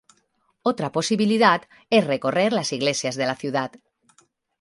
Otra 0.63 0.91
posibilidad 0.91 1.61
es 1.91 2.07
recorrer 2.07 2.53
las 2.53 2.73
iglesias 2.73 3.13
de 3.17 3.27
la 3.27 3.35
ciudad. 3.35 3.71